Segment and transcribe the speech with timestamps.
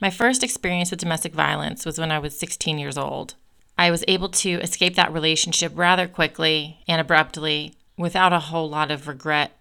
[0.00, 3.34] My first experience with domestic violence was when I was 16 years old.
[3.78, 8.90] I was able to escape that relationship rather quickly and abruptly without a whole lot
[8.90, 9.52] of regret.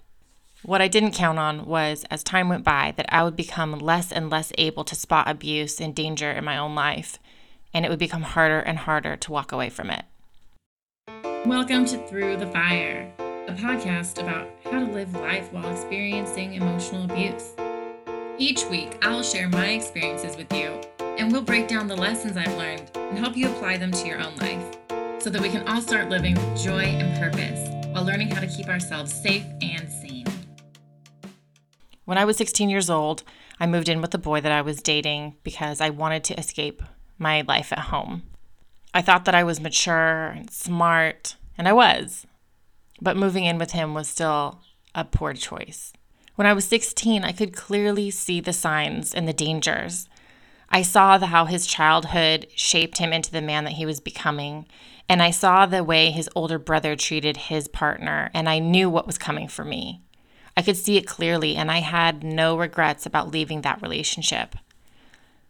[0.63, 4.11] What I didn't count on was, as time went by, that I would become less
[4.11, 7.19] and less able to spot abuse and danger in my own life,
[7.71, 10.05] and it would become harder and harder to walk away from it.
[11.45, 17.03] Welcome to Through the Fire, a podcast about how to live life while experiencing emotional
[17.03, 17.53] abuse.
[18.39, 22.57] Each week, I'll share my experiences with you, and we'll break down the lessons I've
[22.57, 24.75] learned and help you apply them to your own life
[25.19, 28.47] so that we can all start living with joy and purpose while learning how to
[28.47, 30.25] keep ourselves safe and sane.
[32.05, 33.21] When I was 16 years old,
[33.59, 36.81] I moved in with the boy that I was dating because I wanted to escape
[37.19, 38.23] my life at home.
[38.95, 42.25] I thought that I was mature and smart, and I was,
[42.99, 44.61] but moving in with him was still
[44.95, 45.93] a poor choice.
[46.35, 50.09] When I was 16, I could clearly see the signs and the dangers.
[50.69, 54.65] I saw the, how his childhood shaped him into the man that he was becoming,
[55.07, 59.05] and I saw the way his older brother treated his partner, and I knew what
[59.05, 60.01] was coming for me.
[60.57, 64.55] I could see it clearly, and I had no regrets about leaving that relationship.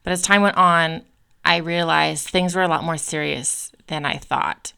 [0.03, 1.03] But as time went on,
[1.45, 4.73] I realized things were a lot more serious than I thought.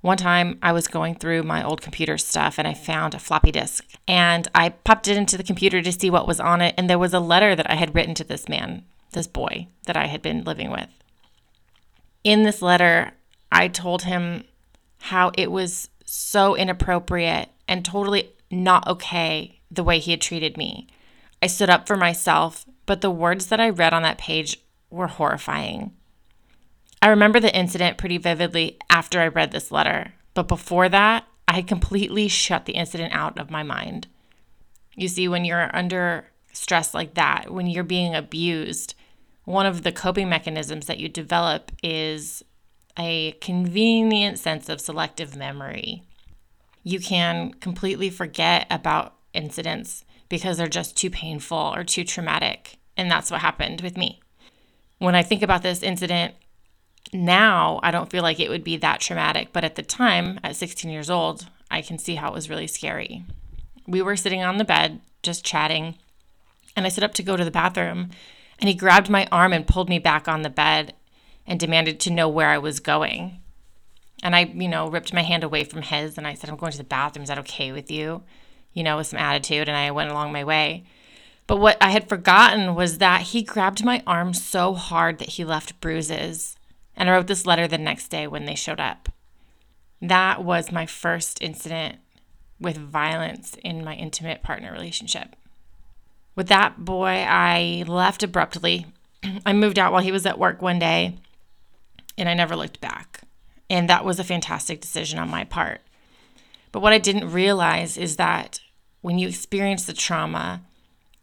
[0.00, 3.50] One time I was going through my old computer stuff and I found a floppy
[3.50, 6.74] disk and I popped it into the computer to see what was on it.
[6.78, 9.96] And there was a letter that I had written to this man, this boy that
[9.96, 10.88] I had been living with.
[12.22, 13.12] In this letter,
[13.50, 14.44] I told him
[15.00, 20.86] how it was so inappropriate and totally not okay the way he had treated me.
[21.42, 25.06] I stood up for myself, but the words that I read on that page were
[25.06, 25.92] horrifying.
[27.00, 31.54] I remember the incident pretty vividly after I read this letter, but before that, I
[31.54, 34.08] had completely shut the incident out of my mind.
[34.94, 38.94] You see, when you're under stress like that, when you're being abused,
[39.44, 42.42] one of the coping mechanisms that you develop is
[42.98, 46.02] a convenient sense of selective memory.
[46.82, 52.76] You can completely forget about incidents because they're just too painful or too traumatic.
[52.96, 54.20] And that's what happened with me.
[54.98, 56.34] When I think about this incident,
[57.12, 60.56] now I don't feel like it would be that traumatic, but at the time, at
[60.56, 63.24] 16 years old, I can see how it was really scary.
[63.86, 65.96] We were sitting on the bed, just chatting,
[66.76, 68.10] and I stood up to go to the bathroom,
[68.60, 70.94] and he grabbed my arm and pulled me back on the bed
[71.46, 73.40] and demanded to know where I was going.
[74.22, 76.72] And I, you know, ripped my hand away from his and I said, I'm going
[76.72, 77.22] to the bathroom.
[77.22, 78.22] Is that okay with you?
[78.74, 79.68] You know, with some attitude.
[79.68, 80.84] And I went along my way.
[81.46, 85.44] But what I had forgotten was that he grabbed my arm so hard that he
[85.44, 86.57] left bruises
[86.98, 89.08] and I wrote this letter the next day when they showed up.
[90.02, 91.96] That was my first incident
[92.60, 95.36] with violence in my intimate partner relationship.
[96.34, 98.86] With that boy, I left abruptly.
[99.46, 101.16] I moved out while he was at work one day
[102.16, 103.20] and I never looked back.
[103.70, 105.80] And that was a fantastic decision on my part.
[106.72, 108.60] But what I didn't realize is that
[109.02, 110.62] when you experience the trauma,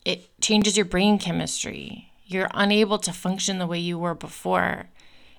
[0.05, 2.11] it changes your brain chemistry.
[2.25, 4.85] You're unable to function the way you were before.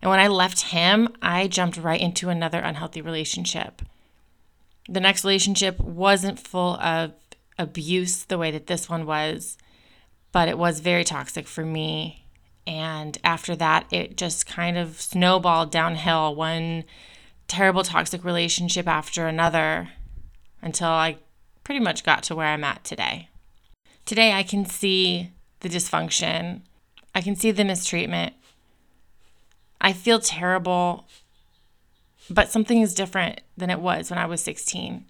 [0.06, 3.83] And when I left him, I jumped right into another unhealthy relationship.
[4.89, 7.12] The next relationship wasn't full of
[7.59, 9.59] abuse the way that this one was,
[10.31, 12.25] but it was very toxic for me.
[12.69, 16.84] And after that, it just kind of snowballed downhill, one
[17.49, 19.89] terrible toxic relationship after another,
[20.62, 21.16] until I
[21.65, 23.28] pretty much got to where I'm at today.
[24.05, 26.61] Today, I can see the dysfunction,
[27.12, 28.34] I can see the mistreatment,
[29.86, 31.06] I feel terrible,
[32.28, 35.04] but something is different than it was when I was 16.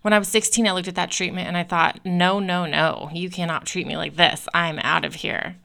[0.00, 3.10] When I was 16, I looked at that treatment and I thought, no, no, no,
[3.12, 4.48] you cannot treat me like this.
[4.54, 5.56] I'm out of here.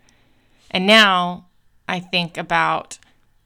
[0.70, 1.46] And now
[1.88, 3.00] I think about,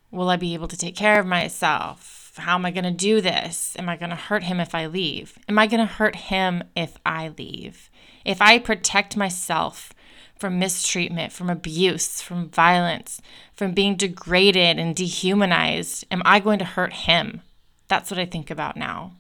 [0.10, 2.34] will I be able to take care of myself?
[2.38, 3.76] How am I going to do this?
[3.78, 5.38] Am I going to hurt him if I leave?
[5.48, 7.92] Am I going to hurt him if I leave?
[8.26, 9.94] If I protect myself
[10.42, 13.22] from mistreatment, from abuse, from violence,
[13.54, 16.04] from being degraded and dehumanized?
[16.12, 17.42] Am I going to hurt him?
[17.88, 19.14] That's what I think about now.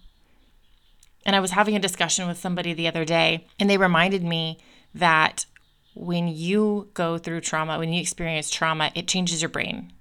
[1.23, 4.57] And I was having a discussion with somebody the other day, and they reminded me
[4.95, 5.45] that
[5.93, 9.93] when you go through trauma, when you experience trauma, it changes your brain.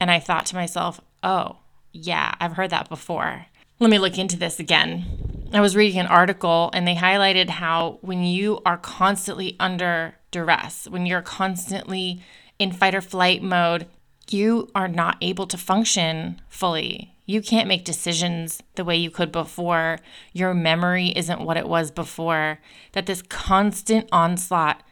[0.00, 1.58] And I thought to myself, oh,
[1.92, 3.46] yeah, I've heard that before.
[3.78, 5.04] Let me look into this again.
[5.52, 10.88] I was reading an article and they highlighted how when you are constantly under duress,
[10.88, 12.22] when you're constantly
[12.58, 13.86] in fight or flight mode,
[14.30, 17.14] you are not able to function fully.
[17.24, 20.00] You can't make decisions the way you could before.
[20.32, 22.58] Your memory isn't what it was before.
[22.92, 24.82] That this constant onslaught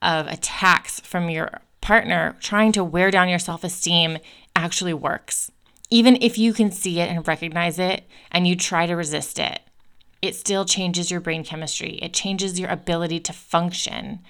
[0.00, 4.18] of attacks from your partner trying to wear down your self esteem
[4.56, 5.50] actually works.
[5.90, 9.60] Even if you can see it and recognize it and you try to resist it,
[10.22, 11.98] it still changes your brain chemistry.
[12.00, 14.20] It changes your ability to function.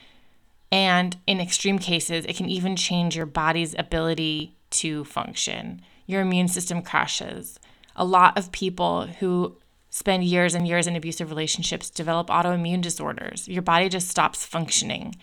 [0.71, 5.83] And in extreme cases, it can even change your body's ability to function.
[6.07, 7.59] Your immune system crashes.
[7.97, 9.57] A lot of people who
[9.91, 13.47] spend years and years in abusive relationships develop autoimmune disorders.
[13.47, 15.15] Your body just stops functioning.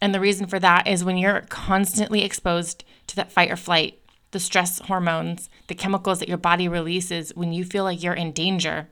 [0.00, 4.00] And the reason for that is when you're constantly exposed to that fight or flight,
[4.30, 8.32] the stress hormones, the chemicals that your body releases when you feel like you're in
[8.32, 8.88] danger,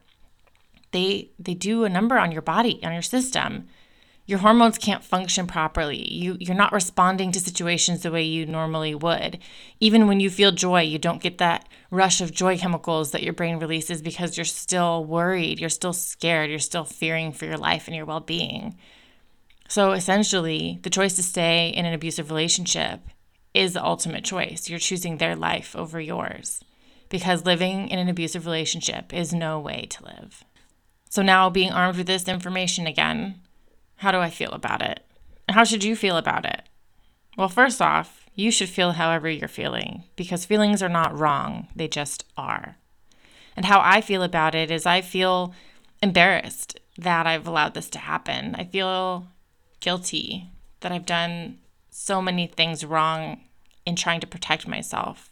[0.92, 3.68] they they do a number on your body, on your system.
[4.30, 6.08] Your hormones can't function properly.
[6.08, 9.40] You you're not responding to situations the way you normally would.
[9.80, 13.32] Even when you feel joy, you don't get that rush of joy chemicals that your
[13.32, 17.88] brain releases because you're still worried, you're still scared, you're still fearing for your life
[17.88, 18.76] and your well-being.
[19.66, 23.00] So essentially, the choice to stay in an abusive relationship
[23.52, 24.70] is the ultimate choice.
[24.70, 26.62] You're choosing their life over yours
[27.08, 30.44] because living in an abusive relationship is no way to live.
[31.08, 33.40] So now, being armed with this information again,
[34.00, 35.04] how do I feel about it?
[35.50, 36.62] How should you feel about it?
[37.36, 41.86] Well, first off, you should feel however you're feeling because feelings are not wrong, they
[41.86, 42.76] just are.
[43.54, 45.52] And how I feel about it is I feel
[46.02, 48.54] embarrassed that I've allowed this to happen.
[48.54, 49.26] I feel
[49.80, 50.46] guilty
[50.80, 51.58] that I've done
[51.90, 53.40] so many things wrong
[53.84, 55.30] in trying to protect myself.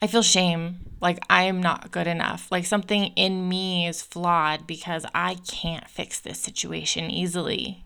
[0.00, 4.66] I feel shame, like I am not good enough, like something in me is flawed
[4.66, 7.84] because I can't fix this situation easily.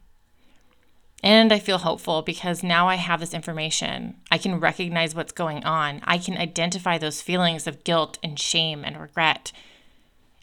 [1.23, 4.17] And I feel hopeful because now I have this information.
[4.31, 6.01] I can recognize what's going on.
[6.03, 9.53] I can identify those feelings of guilt and shame and regret.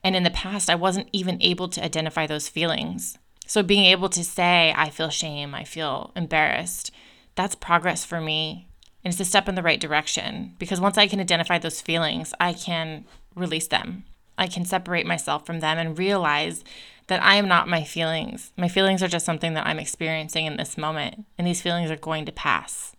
[0.04, 3.18] And in the past, I wasn't even able to identify those feelings.
[3.46, 6.92] So being able to say, I feel shame, I feel embarrassed,
[7.36, 8.69] that's progress for me.
[9.04, 12.34] And it's a step in the right direction because once I can identify those feelings,
[12.40, 13.06] I can
[13.36, 14.04] release them.
[14.38, 16.64] I can separate myself from them and realize
[17.08, 18.52] that I am not my feelings.
[18.56, 21.98] My feelings are just something that I'm experiencing in this moment, and these feelings are
[21.98, 22.96] going to pass.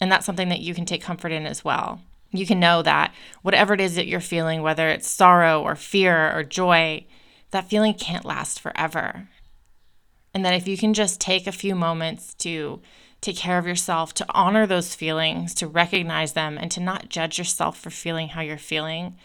[0.00, 2.00] And that's something that you can take comfort in as well.
[2.32, 6.36] You can know that whatever it is that you're feeling, whether it's sorrow or fear
[6.36, 7.04] or joy,
[7.50, 9.28] that feeling can't last forever.
[10.34, 12.80] And that if you can just take a few moments to
[13.20, 17.38] take care of yourself, to honor those feelings, to recognize them, and to not judge
[17.38, 19.16] yourself for feeling how you're feeling,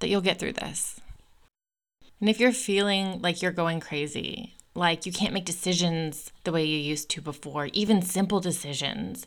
[0.00, 1.00] that you'll get through this.
[2.20, 6.64] And if you're feeling like you're going crazy, like you can't make decisions the way
[6.64, 9.26] you used to before, even simple decisions,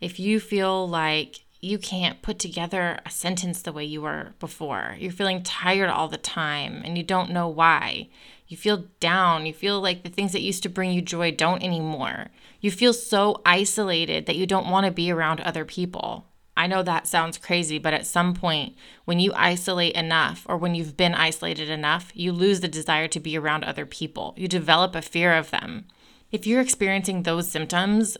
[0.00, 4.96] if you feel like you can't put together a sentence the way you were before,
[4.98, 8.08] you're feeling tired all the time and you don't know why,
[8.46, 9.46] you feel down.
[9.46, 12.28] You feel like the things that used to bring you joy don't anymore.
[12.60, 16.26] You feel so isolated that you don't want to be around other people.
[16.56, 18.76] I know that sounds crazy, but at some point,
[19.06, 23.18] when you isolate enough or when you've been isolated enough, you lose the desire to
[23.18, 24.34] be around other people.
[24.36, 25.86] You develop a fear of them.
[26.30, 28.16] If you're experiencing those symptoms,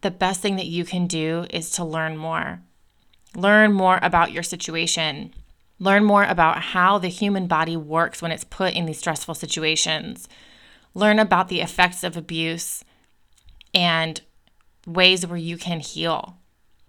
[0.00, 2.62] the best thing that you can do is to learn more.
[3.36, 5.34] Learn more about your situation.
[5.78, 10.28] Learn more about how the human body works when it's put in these stressful situations.
[10.94, 12.84] Learn about the effects of abuse
[13.72, 14.20] and
[14.86, 16.36] ways where you can heal.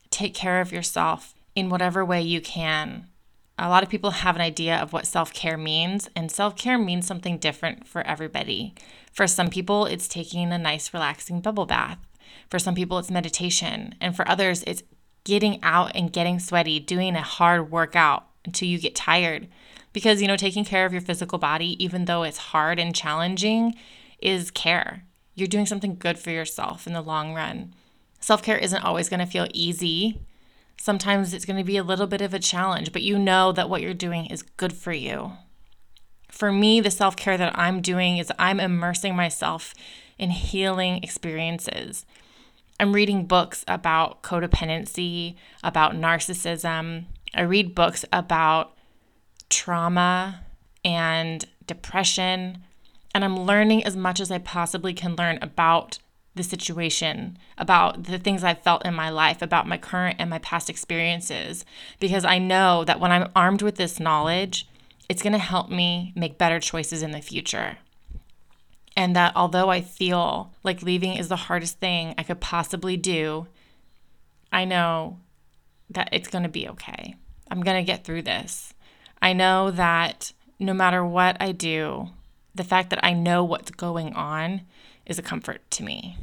[0.09, 3.07] Take care of yourself in whatever way you can.
[3.57, 6.77] A lot of people have an idea of what self care means, and self care
[6.77, 8.73] means something different for everybody.
[9.11, 11.99] For some people, it's taking a nice, relaxing bubble bath.
[12.49, 13.95] For some people, it's meditation.
[13.99, 14.83] And for others, it's
[15.23, 19.47] getting out and getting sweaty, doing a hard workout until you get tired.
[19.91, 23.75] Because, you know, taking care of your physical body, even though it's hard and challenging,
[24.19, 25.03] is care.
[25.35, 27.73] You're doing something good for yourself in the long run.
[28.19, 30.19] Self care isn't always going to feel easy.
[30.79, 33.69] Sometimes it's going to be a little bit of a challenge, but you know that
[33.69, 35.33] what you're doing is good for you.
[36.29, 39.73] For me, the self care that I'm doing is I'm immersing myself
[40.17, 42.05] in healing experiences.
[42.79, 48.75] I'm reading books about codependency, about narcissism, I read books about
[49.49, 50.41] trauma
[50.83, 52.63] and depression,
[53.13, 55.99] and I'm learning as much as I possibly can learn about
[56.35, 60.39] the situation, about the things I've felt in my life, about my current and my
[60.39, 61.65] past experiences,
[61.99, 64.67] because I know that when I'm armed with this knowledge,
[65.09, 67.77] it's going to help me make better choices in the future.
[68.95, 73.47] And that although I feel like leaving is the hardest thing I could possibly do,
[74.51, 75.19] I know
[75.89, 77.15] that it's going to be okay.
[77.49, 78.73] I'm going to get through this.
[79.21, 82.09] I know that no matter what I do,
[82.53, 84.61] the fact that I know what's going on
[85.05, 86.17] is a comfort to me.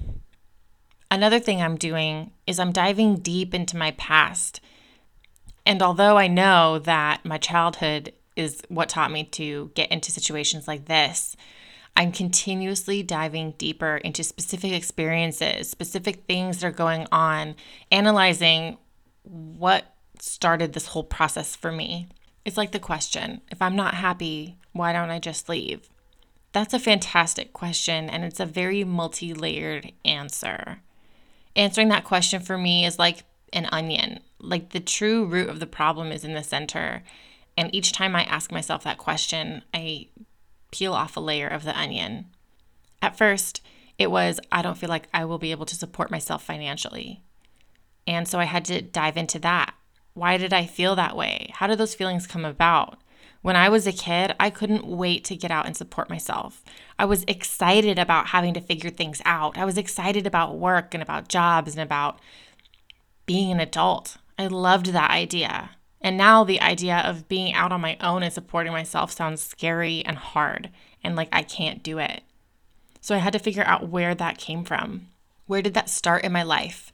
[1.11, 4.61] Another thing I'm doing is I'm diving deep into my past.
[5.65, 10.69] And although I know that my childhood is what taught me to get into situations
[10.69, 11.37] like this,
[11.97, 17.57] I'm continuously diving deeper into specific experiences, specific things that are going on,
[17.91, 18.77] analyzing
[19.23, 22.09] what started this whole process for me.
[22.45, 25.89] It's like the question if I'm not happy, why don't I just leave?
[26.53, 30.81] That's a fantastic question, and it's a very multi layered answer.
[31.55, 34.21] Answering that question for me is like an onion.
[34.39, 37.03] Like the true root of the problem is in the center.
[37.57, 40.09] And each time I ask myself that question, I
[40.77, 42.27] peel off a layer of the onion.
[43.01, 43.63] At first,
[43.99, 47.23] it was I don't feel like I will be able to support myself financially.
[48.07, 49.75] And so I had to dive into that.
[50.13, 51.51] Why did I feel that way?
[51.55, 52.99] How did those feelings come about?
[53.43, 56.65] When I was a kid, I couldn't wait to get out and support myself.
[56.99, 59.57] I was excited about having to figure things out.
[59.57, 62.19] I was excited about work and about jobs and about
[63.25, 64.17] being an adult.
[64.39, 65.71] I loved that idea.
[66.01, 70.05] And now the idea of being out on my own and supporting myself sounds scary
[70.05, 70.71] and hard
[71.03, 72.23] and like I can't do it.
[73.01, 75.09] So I had to figure out where that came from.
[75.47, 76.93] Where did that start in my life?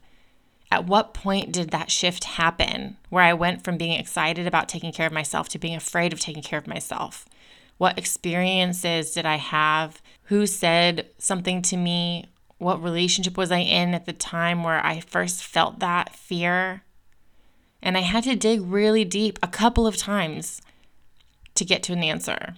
[0.71, 4.91] At what point did that shift happen where I went from being excited about taking
[4.91, 7.25] care of myself to being afraid of taking care of myself?
[7.77, 10.01] What experiences did I have?
[10.23, 12.25] Who said something to me?
[12.59, 16.83] What relationship was I in at the time where I first felt that fear?
[17.83, 20.61] And I had to dig really deep a couple of times
[21.53, 22.55] to get to an answer.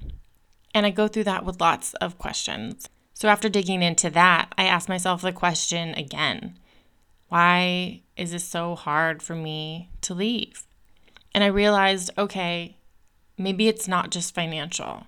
[0.73, 2.87] And I go through that with lots of questions.
[3.15, 6.57] So after digging into that, I asked myself the question again
[7.27, 10.63] why is this so hard for me to leave?
[11.33, 12.77] And I realized, okay,
[13.35, 15.07] maybe it's not just financial.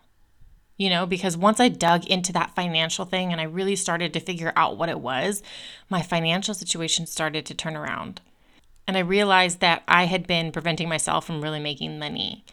[0.77, 4.19] You know, because once I dug into that financial thing and I really started to
[4.19, 5.43] figure out what it was,
[5.89, 8.19] my financial situation started to turn around.
[8.87, 12.45] And I realized that I had been preventing myself from really making money.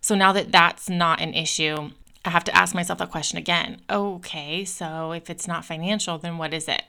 [0.00, 1.90] So now that that's not an issue,
[2.24, 3.80] I have to ask myself that question again.
[3.90, 6.84] Okay, so if it's not financial, then what is it?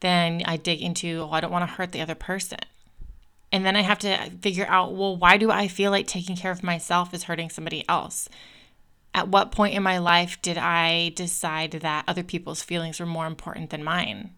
[0.00, 2.58] Then I dig into, oh, I don't want to hurt the other person.
[3.52, 6.50] And then I have to figure out, well, why do I feel like taking care
[6.50, 8.28] of myself is hurting somebody else?
[9.14, 13.26] At what point in my life did I decide that other people's feelings were more
[13.26, 14.32] important than mine?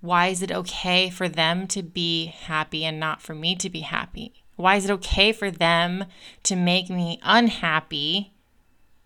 [0.00, 3.80] Why is it okay for them to be happy and not for me to be
[3.80, 4.32] happy?
[4.56, 6.06] Why is it okay for them
[6.44, 8.32] to make me unhappy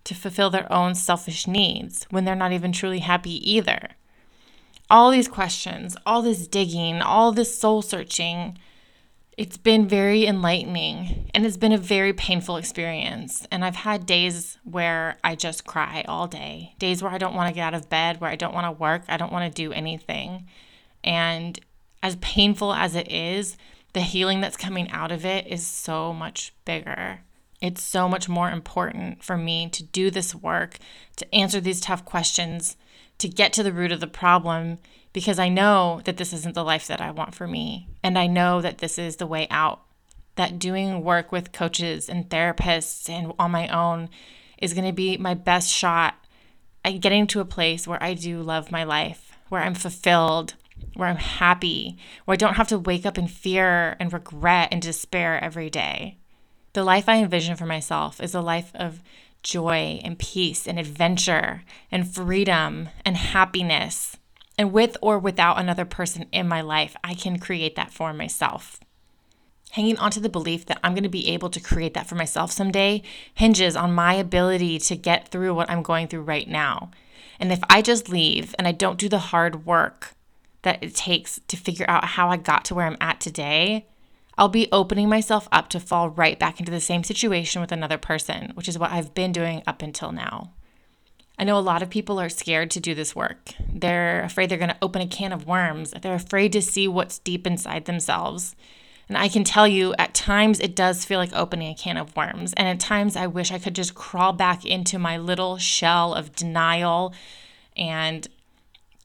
[0.04, 3.90] to fulfill their own selfish needs when they're not even truly happy either?
[4.90, 8.58] All these questions, all this digging, all this soul searching,
[9.36, 13.46] it's been very enlightening and it's been a very painful experience.
[13.50, 17.48] And I've had days where I just cry all day, days where I don't want
[17.48, 19.62] to get out of bed, where I don't want to work, I don't want to
[19.62, 20.46] do anything.
[21.04, 21.60] And
[22.02, 23.56] as painful as it is,
[23.92, 27.20] the healing that's coming out of it is so much bigger.
[27.60, 30.78] It's so much more important for me to do this work,
[31.16, 32.76] to answer these tough questions,
[33.18, 34.78] to get to the root of the problem,
[35.12, 37.88] because I know that this isn't the life that I want for me.
[38.02, 39.82] And I know that this is the way out.
[40.34, 44.08] That doing work with coaches and therapists and on my own
[44.58, 46.16] is going to be my best shot
[46.84, 50.54] at getting to a place where I do love my life, where I'm fulfilled,
[50.94, 54.80] where I'm happy, where I don't have to wake up in fear and regret and
[54.80, 56.18] despair every day.
[56.74, 59.02] The life I envision for myself is a life of
[59.42, 61.62] joy and peace and adventure
[61.92, 64.16] and freedom and happiness.
[64.58, 68.80] And with or without another person in my life, I can create that for myself.
[69.72, 72.52] Hanging onto the belief that I'm going to be able to create that for myself
[72.52, 73.02] someday
[73.34, 76.90] hinges on my ability to get through what I'm going through right now.
[77.40, 80.14] And if I just leave and I don't do the hard work
[80.64, 83.86] that it takes to figure out how I got to where I'm at today,
[84.36, 87.98] I'll be opening myself up to fall right back into the same situation with another
[87.98, 90.50] person, which is what I've been doing up until now.
[91.38, 93.50] I know a lot of people are scared to do this work.
[93.72, 95.92] They're afraid they're going to open a can of worms.
[96.00, 98.54] They're afraid to see what's deep inside themselves.
[99.08, 102.16] And I can tell you, at times it does feel like opening a can of
[102.16, 102.54] worms.
[102.54, 106.34] And at times I wish I could just crawl back into my little shell of
[106.34, 107.12] denial
[107.76, 108.26] and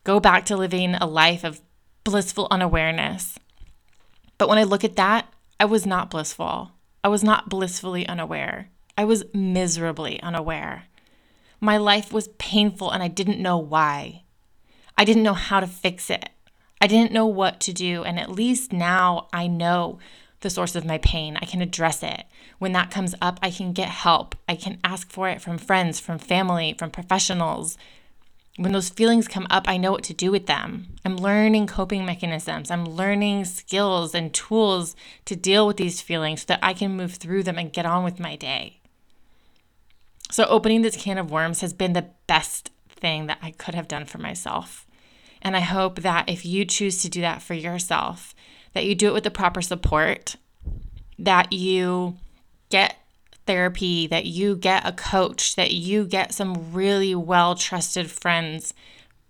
[0.09, 1.61] go back to living a life of
[2.03, 3.37] blissful unawareness.
[4.39, 6.71] But when I look at that, I was not blissful.
[7.03, 8.69] I was not blissfully unaware.
[8.97, 10.85] I was miserably unaware.
[11.61, 14.23] My life was painful and I didn't know why.
[14.97, 16.29] I didn't know how to fix it.
[16.81, 18.03] I didn't know what to do.
[18.03, 19.99] And at least now I know
[20.39, 21.37] the source of my pain.
[21.39, 22.23] I can address it.
[22.57, 24.33] When that comes up, I can get help.
[24.47, 27.77] I can ask for it from friends, from family, from professionals,
[28.59, 30.87] When those feelings come up, I know what to do with them.
[31.05, 32.69] I'm learning coping mechanisms.
[32.69, 37.13] I'm learning skills and tools to deal with these feelings so that I can move
[37.13, 38.81] through them and get on with my day.
[40.29, 43.87] So, opening this can of worms has been the best thing that I could have
[43.87, 44.85] done for myself.
[45.41, 48.35] And I hope that if you choose to do that for yourself,
[48.73, 50.35] that you do it with the proper support,
[51.17, 52.17] that you
[52.69, 52.97] get
[53.49, 58.75] therapy, that you get a coach, that you get some really well trusted friends,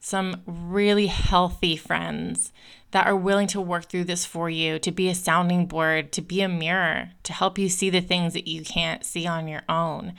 [0.02, 2.52] some really healthy friends
[2.92, 6.22] that are willing to work through this for you, to be a sounding board, to
[6.22, 9.64] be a mirror, to help you see the things that you can't see on your
[9.70, 10.12] own.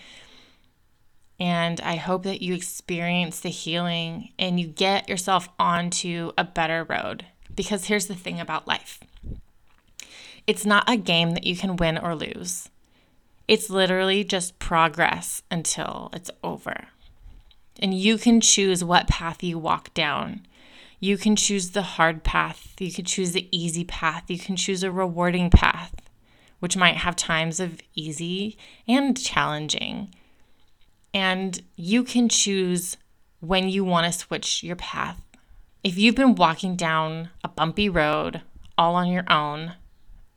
[1.38, 6.84] And I hope that you experience the healing and you get yourself onto a better
[6.84, 7.26] road.
[7.54, 8.98] Because here's the thing about life
[10.46, 12.70] it's not a game that you can win or lose,
[13.50, 16.86] it's literally just progress until it's over.
[17.80, 20.46] And you can choose what path you walk down.
[21.00, 22.76] You can choose the hard path.
[22.78, 24.30] You can choose the easy path.
[24.30, 25.92] You can choose a rewarding path,
[26.60, 30.14] which might have times of easy and challenging.
[31.12, 32.98] And you can choose
[33.40, 35.20] when you want to switch your path.
[35.82, 38.42] If you've been walking down a bumpy road
[38.78, 39.72] all on your own,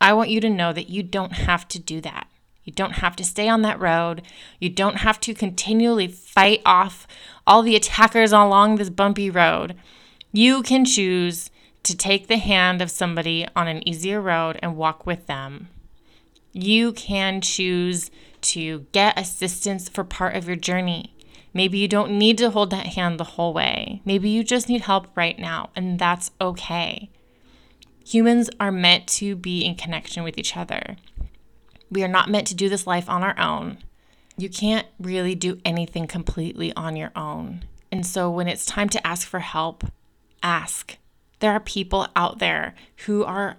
[0.01, 2.27] I want you to know that you don't have to do that.
[2.63, 4.21] You don't have to stay on that road.
[4.59, 7.07] You don't have to continually fight off
[7.45, 9.75] all the attackers along this bumpy road.
[10.31, 11.49] You can choose
[11.83, 15.67] to take the hand of somebody on an easier road and walk with them.
[16.53, 18.09] You can choose
[18.41, 21.15] to get assistance for part of your journey.
[21.53, 24.01] Maybe you don't need to hold that hand the whole way.
[24.05, 27.09] Maybe you just need help right now, and that's okay.
[28.05, 30.97] Humans are meant to be in connection with each other.
[31.93, 33.77] We are not meant to do this life on our own.
[34.35, 37.65] You can't really do anything completely on your own.
[37.91, 39.83] And so when it's time to ask for help,
[40.41, 40.97] ask.
[41.39, 42.73] There are people out there
[43.05, 43.57] who are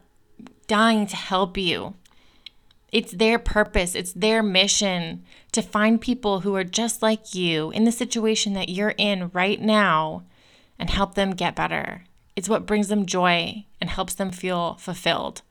[0.66, 1.94] dying to help you.
[2.90, 7.84] It's their purpose, it's their mission to find people who are just like you in
[7.84, 10.24] the situation that you're in right now
[10.76, 12.02] and help them get better.
[12.34, 15.42] It's what brings them joy and helps them feel fulfilled.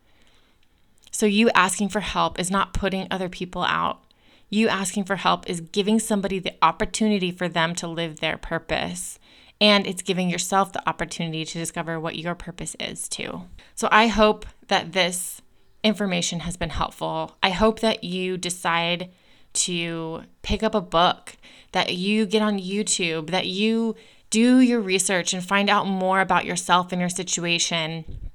[1.14, 4.04] So, you asking for help is not putting other people out.
[4.50, 9.20] You asking for help is giving somebody the opportunity for them to live their purpose.
[9.62, 13.44] And it's giving yourself the opportunity to discover what your purpose is too.
[13.76, 15.40] So, I hope that this
[15.84, 17.38] information has been helpful.
[17.44, 19.12] I hope that you decide
[19.54, 21.38] to pick up a book,
[21.74, 23.96] that you get on YouTube, that you
[24.32, 28.32] do your research and find out more about yourself and your situation.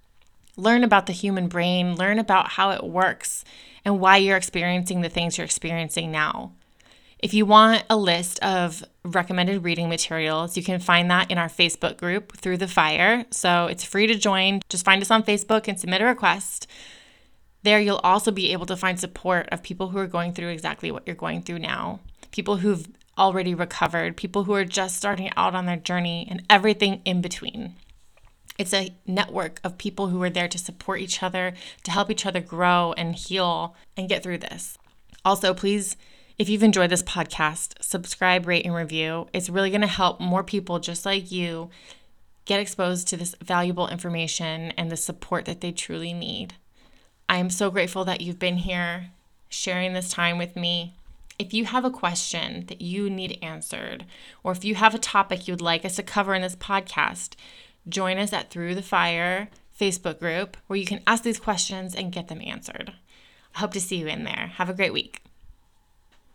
[0.59, 3.44] Learn about the human brain, learn about how it works
[3.85, 6.53] and why you're experiencing the things you're experiencing now.
[7.21, 11.49] If you want a list of recommended reading materials, you can find that in our
[11.49, 13.25] Facebook group, Through the Fire.
[13.31, 14.61] So it's free to join.
[14.68, 16.66] Just find us on Facebook and submit a request.
[17.62, 20.90] There, you'll also be able to find support of people who are going through exactly
[20.90, 22.01] what you're going through now,
[22.33, 27.01] people who've already recovered, people who are just starting out on their journey, and everything
[27.05, 27.75] in between.
[28.59, 32.27] It's a network of people who are there to support each other, to help each
[32.27, 34.77] other grow and heal and get through this.
[35.25, 35.97] Also, please,
[36.38, 39.29] if you've enjoyed this podcast, subscribe, rate, and review.
[39.33, 41.71] It's really going to help more people just like you
[42.44, 46.55] get exposed to this valuable information and the support that they truly need.
[47.29, 49.11] I am so grateful that you've been here
[49.49, 50.94] sharing this time with me.
[51.38, 54.07] If you have a question that you need answered,
[54.42, 57.35] or if you have a topic you'd like us to cover in this podcast,
[57.88, 59.48] join us at Through the Fire
[59.79, 62.92] Facebook group where you can ask these questions and get them answered.
[63.55, 64.53] I hope to see you in there.
[64.55, 65.22] Have a great week.